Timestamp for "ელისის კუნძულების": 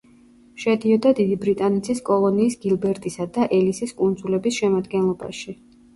3.59-4.59